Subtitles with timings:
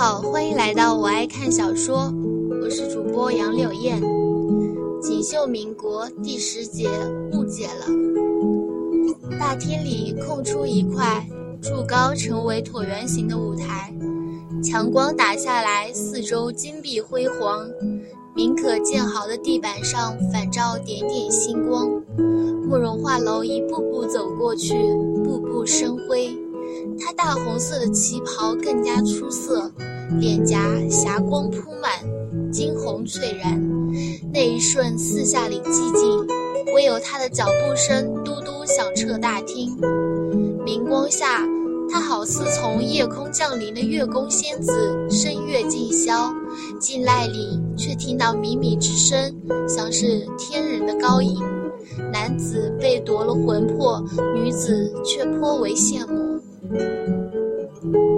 [0.00, 2.10] 好，欢迎来到我爱看小说，
[2.62, 4.00] 我是主播杨柳燕。
[5.02, 6.88] 锦绣民国第十节
[7.32, 7.84] 误解了。
[9.38, 11.28] 大厅里空出一块
[11.60, 13.94] 柱高成为椭圆形的舞台，
[14.64, 17.68] 强光打下来，四周金碧辉煌，
[18.34, 21.90] 明可见毫的地板上反照点点星光。
[22.66, 24.72] 慕容画楼一步步走过去，
[25.22, 26.34] 步步生辉。
[26.98, 29.70] 她大红色的旗袍更加出色，
[30.18, 31.92] 脸颊霞光铺满，
[32.52, 33.60] 惊鸿翠然。
[34.32, 36.26] 那一瞬，四下里寂静，
[36.74, 39.76] 唯有他的脚步声嘟嘟响彻大厅。
[40.64, 41.46] 明光下，
[41.90, 44.72] 他好似从夜空降临的月宫仙子，
[45.10, 46.32] 声乐尽消，
[46.80, 49.34] 静籁里却听到靡靡之声，
[49.68, 51.38] 像是天人的高吟。
[52.12, 54.02] 男子被夺了魂魄，
[54.34, 56.40] 女子却颇为羡慕。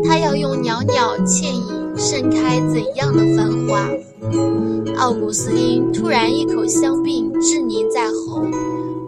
[0.05, 3.89] 他要用袅袅倩影盛开怎样的繁华？
[4.99, 8.47] 奥古斯丁突然一口香槟滞凝在喉，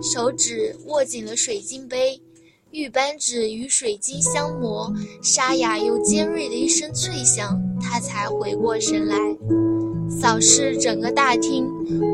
[0.02, 2.20] 手指握紧了水晶杯，
[2.72, 9.16] 玉扳指与水晶相磨，沙哑又尖锐的一声脆响，他才回过神来，
[10.10, 11.66] 扫视整个大厅，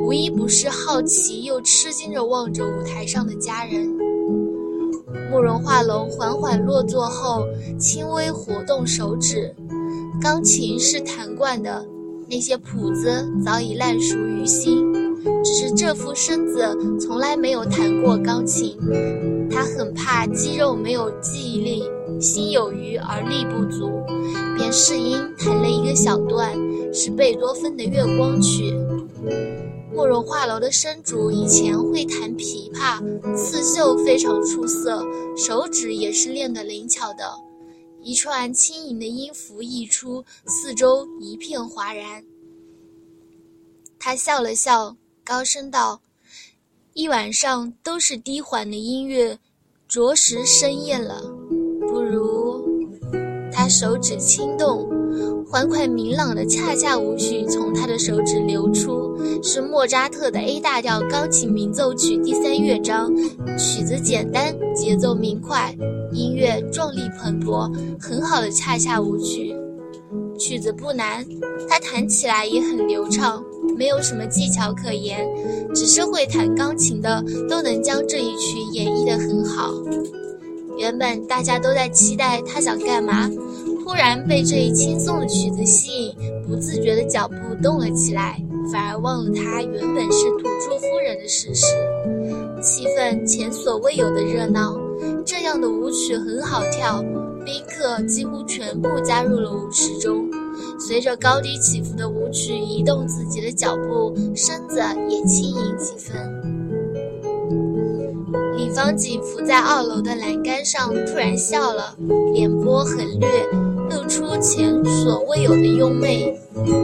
[0.04, 3.88] 无一不是好奇又吃惊地望着舞台上的家人。
[5.30, 7.46] 慕容画龙缓缓落座后，
[7.78, 9.54] 轻微活动手指。
[10.20, 11.84] 钢琴是弹惯的，
[12.28, 14.90] 那些谱子早已烂熟于心。
[15.44, 18.76] 只是这副身子从来没有弹过钢琴，
[19.50, 21.84] 他很怕肌肉没有记忆力，
[22.18, 23.90] 心有余而力不足，
[24.56, 26.52] 便试音弹了一个小段，
[26.92, 28.72] 是贝多芬的《月光曲》。
[29.92, 33.00] 慕容画楼的生主以前会弹琵琶，
[33.36, 35.04] 刺绣非常出色，
[35.36, 37.34] 手指也是练得灵巧的。
[38.02, 42.24] 一串轻盈的音符溢出，四周一片哗然。
[43.98, 46.00] 他笑了笑，高声道
[46.94, 49.38] ：“一晚上都是低缓的音乐，
[49.86, 51.20] 着实生厌了。
[51.88, 52.64] 不如……”
[53.52, 54.88] 他手指轻动。
[55.50, 63.12] 欢快明朗的恰恰舞曲从他的手指流出，是莫扎特的 A 大调钢琴名奏曲第三乐章。
[63.58, 65.76] 曲子简单，节奏明快，
[66.12, 67.68] 音乐壮丽蓬勃，
[67.98, 69.52] 很好的恰恰舞曲。
[70.38, 71.26] 曲子不难，
[71.68, 73.42] 他弹起来也很流畅，
[73.76, 75.28] 没有什么技巧可言，
[75.74, 79.72] 只是会弹钢琴的都能将这一曲演绎得很好。
[80.78, 83.28] 原本大家都在期待他想干嘛。
[83.90, 86.14] 突然被这一轻松的曲子吸引，
[86.46, 88.40] 不自觉的脚步动了起来，
[88.72, 91.66] 反而忘了他原本是土著夫人的事实。
[92.62, 94.78] 气氛前所未有的热闹，
[95.26, 97.02] 这样的舞曲很好跳，
[97.44, 100.24] 宾客几乎全部加入了舞池中，
[100.78, 106.16] 随着高低起伏的舞曲移动自己的脚步，身子也轻盈几分。
[108.56, 111.96] 李方景伏在二楼的栏杆上，突然笑了，
[112.32, 113.28] 脸波很略。
[113.90, 116.38] 露出前所未有的优美，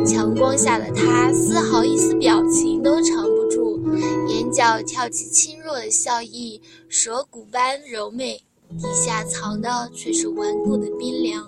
[0.04, 3.80] 强光下的她丝毫一丝表情都藏不住，
[4.28, 8.42] 眼角跳起轻弱的笑意，蛇骨般柔美，
[8.78, 11.46] 底下藏的却是顽固的冰凉。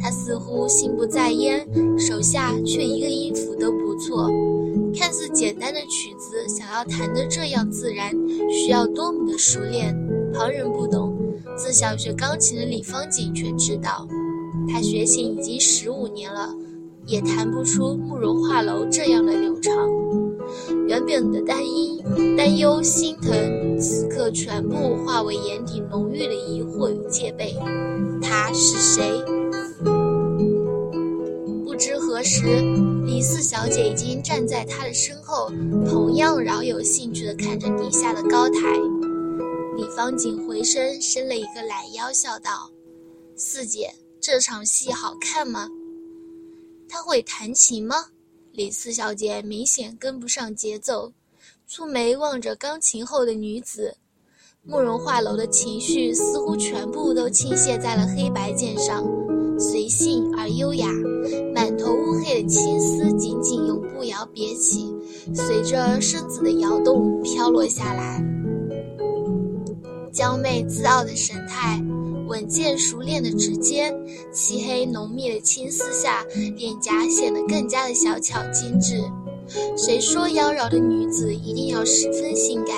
[0.00, 1.66] 她似乎心不在焉，
[1.98, 4.28] 手下却一个音符都不错。
[4.96, 8.12] 看似简单的曲子，想要弹得这样自然，
[8.50, 9.96] 需要多么的熟练，
[10.32, 11.16] 旁人不懂，
[11.56, 14.06] 自小学钢琴的李方景却知道。
[14.68, 16.54] 他学琴已经十五年了，
[17.06, 19.72] 也弹不出慕容画楼这样的流畅。
[20.86, 27.54] 原本的担忧、担忧、心疼，此刻全部化为眼底浓郁的疑惑与戒备。
[28.22, 29.02] 他是谁？
[31.64, 32.60] 不知何时，
[33.04, 35.50] 李四小姐已经站在他的身后，
[35.90, 38.78] 同样饶有兴趣地看着底下的高台。
[39.76, 42.70] 李方景回身伸了一个懒腰，笑道
[43.34, 43.90] ：“四姐。”
[44.26, 45.68] 这场戏好看吗？
[46.88, 48.06] 他会弹琴吗？
[48.52, 51.12] 李四小姐明显跟不上节奏，
[51.68, 53.98] 蹙眉望着钢琴后的女子。
[54.62, 59.04] 慕容画楼的情绪似乎全部都倾泻在了黑白键上，
[59.58, 60.88] 随性而优雅，
[61.54, 64.90] 满头乌黑的青丝紧紧用步摇别起，
[65.34, 68.24] 随着身子的摇动飘落下来。
[70.10, 71.84] 娇媚自傲的神态。
[72.26, 73.94] 稳健熟练的指尖，
[74.32, 76.24] 漆黑浓密的青丝下，
[76.56, 79.02] 脸颊显得更加的小巧精致。
[79.76, 82.74] 谁说妖娆的女子一定要十分性感？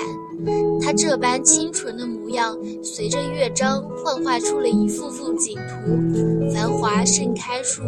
[0.81, 7.03] 她这般清纯的模样，随着乐章幻化出了一幅幅景图，繁华。
[7.05, 7.81] 盛开处，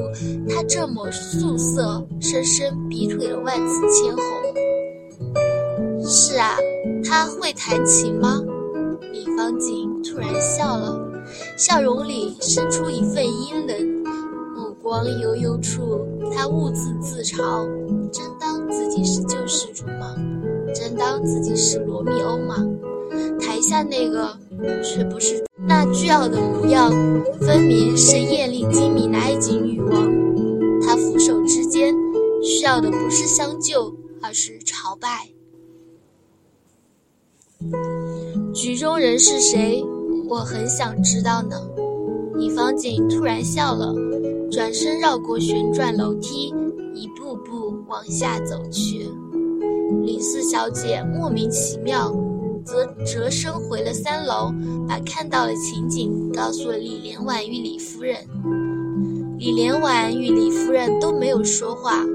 [0.48, 4.24] 她这抹素色，深深逼退了万紫千红。
[6.08, 6.56] 是啊，
[7.04, 8.42] 他会弹琴吗？
[9.12, 10.98] 李方景突然笑了，
[11.58, 14.04] 笑容里生出一份阴冷，
[14.56, 17.68] 目光悠悠处，他兀自自嘲：
[18.12, 20.16] 真当自己是救世主吗？
[20.74, 22.66] 真当自己是罗密欧吗？
[23.40, 24.38] 台下那个
[24.84, 26.92] 却不是那倨傲的模样，
[27.42, 30.10] 分明是艳丽精明的埃及女王。
[30.82, 31.94] 他俯首之间，
[32.44, 35.30] 需要的不是相救，而是朝拜。
[38.54, 39.84] 局中人是谁？
[40.30, 41.58] 我很想知道呢。
[42.36, 43.94] 李方景突然笑了，
[44.52, 46.54] 转身绕过旋转楼梯，
[46.94, 49.10] 一步步往下走去。
[50.04, 52.16] 李四小姐莫名其妙。
[52.66, 54.54] 则折身回了三楼，
[54.88, 58.18] 把看到的情景告诉了李连婉与李夫人。
[59.40, 62.06] 李连婉与李夫人都没有说话，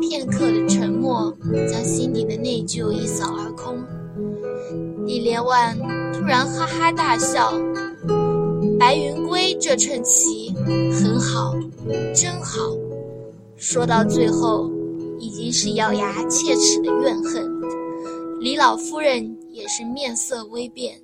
[0.00, 1.32] 片刻的沉默
[1.70, 3.78] 将心底的内疚一扫而空。
[5.06, 5.76] 李连万
[6.12, 7.52] 突然哈哈大笑
[8.78, 10.54] ：“白云归这 trận 棋
[10.92, 11.54] 很好，
[12.14, 12.76] 真好。”
[13.56, 14.70] 说到最后，
[15.18, 17.50] 已经是咬牙切齿的怨恨。
[18.40, 19.36] 李老夫人。
[19.52, 20.98] 也是面色微变。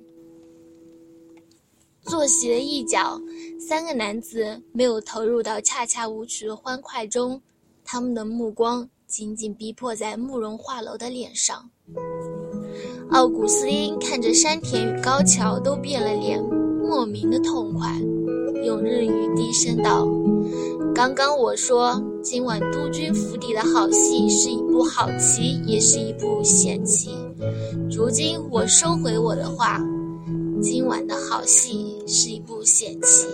[2.01, 3.19] 坐席的一角，
[3.59, 7.39] 三个男子没有投入到恰恰舞曲的欢快中，
[7.83, 11.69] 他们的目光紧紧逼迫在慕容画楼的脸上。
[13.11, 16.43] 奥古斯丁看着山田与高桥都变了脸，
[16.83, 17.99] 莫名的痛快，
[18.65, 20.05] 用日语低声道。
[20.93, 27.11] 刚刚我说，今晚督军府邸的好戏是一部好棋，也是一部险棋。
[27.89, 29.81] 如今我收回我的话，
[30.61, 33.25] 今晚的好戏是一部险棋。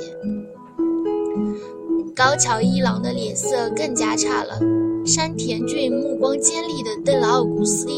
[2.16, 4.60] 高桥一郎的脸色更加差了，
[5.04, 7.96] 山田俊目光尖利地瞪了奥古斯丁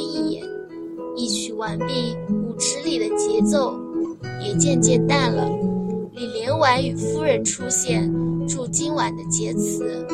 [1.15, 1.27] 一。
[1.29, 3.77] 曲完毕，舞池里的节奏
[4.41, 5.49] 也渐渐淡了。
[6.13, 8.11] 李连婉与夫人出现。
[8.47, 10.05] 祝今晚的结词。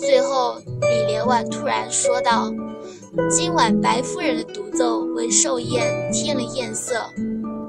[0.00, 2.50] 最后，李连婉突然说道
[3.30, 6.94] ：“今晚白夫人的独奏为寿宴添了艳色，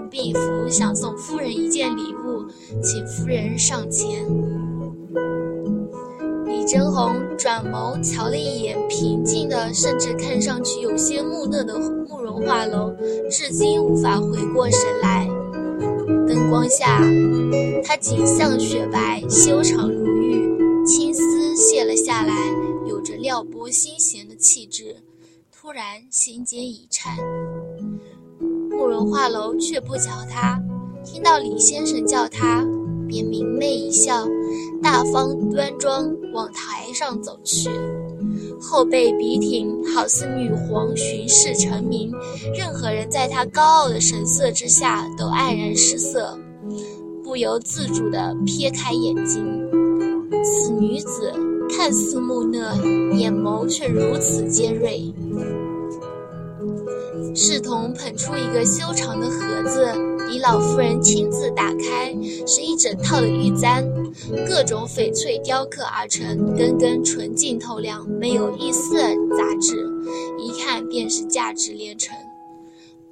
[0.09, 0.39] 毕福
[0.69, 2.45] 想送夫人一件礼物，
[2.81, 4.25] 请夫人上前。”
[6.47, 11.77] 李真红转眸瞧了一眼平静的，甚至看上去有些木讷的
[12.45, 12.91] 画楼，
[13.29, 15.27] 至今无法回过神来。
[16.27, 17.01] 灯光下，
[17.83, 22.33] 她景象雪白，修长如玉，青丝卸了下来，
[22.87, 24.97] 有着撩拨心弦的气质。
[25.51, 27.17] 突然心间一颤，
[28.69, 30.61] 慕容画楼却不瞧他，
[31.03, 32.65] 听到李先生叫他，
[33.07, 34.25] 便明媚一笑，
[34.81, 37.69] 大方端庄往台上走去。
[38.59, 42.11] 后背笔挺，好似女皇巡视成名。
[42.55, 46.37] 任何人在她高傲的神色之下，都黯然失色，
[47.23, 49.45] 不由自主地撇开眼睛。
[50.43, 51.33] 此女子
[51.69, 52.75] 看似木讷，
[53.15, 55.13] 眼眸却如此尖锐。
[57.35, 59.93] 侍童捧出一个修长的盒子，
[60.27, 62.13] 李老夫人亲自打开，
[62.45, 63.83] 是一整套的玉簪，
[64.47, 68.97] 各种翡翠雕刻而成，根根纯净透亮，没有一丝
[69.37, 69.87] 杂质，
[70.39, 72.15] 一看便是价值连城。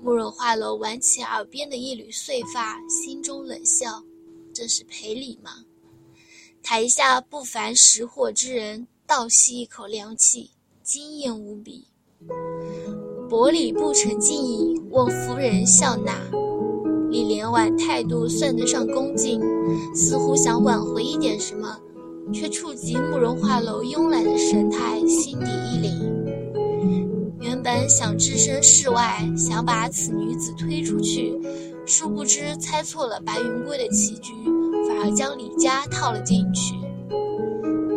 [0.01, 4.03] 慕容画楼挽起耳边的一缕碎发，心中冷笑：
[4.53, 5.51] 这是赔礼吗？
[6.62, 10.51] 台下不凡识货之人倒吸一口凉气，
[10.84, 11.88] 惊艳无比。
[13.29, 16.13] 薄礼不成敬意，望夫人笑纳。
[17.10, 19.41] 李连婉态度算得上恭敬，
[19.96, 21.75] 似乎想挽回一点什么，
[22.32, 25.91] 却触及慕容画楼慵懒的神态，心底一凛。
[27.39, 31.34] 原本想置身事外，想把此女子推出去，
[31.86, 34.34] 殊不知猜错了白云贵的棋局，
[34.88, 36.75] 反而将李家套了进去。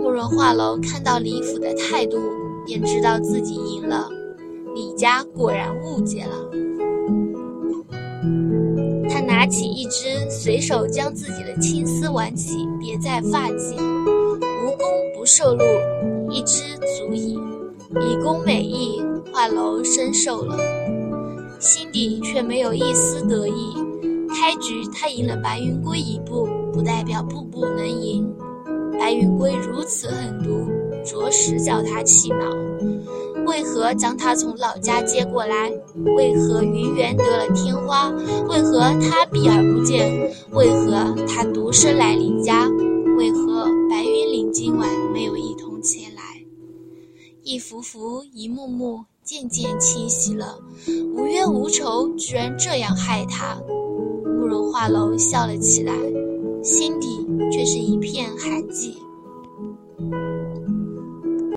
[0.02, 2.18] 慕容画楼看到李府的态度，
[2.64, 4.08] 便知道自己赢了。
[4.78, 6.36] 李家果然误解了。
[9.10, 13.74] 他拿起一支，随手将自己的青丝挽起，别在发髻。
[13.74, 15.64] 无功不受禄，
[16.30, 17.36] 一支足矣。
[18.00, 20.56] 以功美意，画楼深受了，
[21.58, 23.74] 心底却没有一丝得意。
[24.28, 28.24] 开局他赢了白云归一步，不代表步步能赢。
[28.92, 30.70] 白云归如此狠毒，
[31.04, 32.46] 着实叫他气恼。
[33.48, 35.72] 为何将他从老家接过来？
[36.16, 38.10] 为何云园得了天花？
[38.46, 40.30] 为何他避而不见？
[40.52, 42.68] 为何他独身来李家？
[43.16, 44.52] 为何白云岭？
[44.52, 46.22] 今晚没有一同前来。
[47.42, 50.58] 一幅幅，一幕幕，渐渐清晰了。
[51.14, 53.58] 无冤无仇，居然这样害他。
[54.24, 55.94] 慕容画楼笑了起来，
[56.62, 58.94] 心底却是一片寒寂。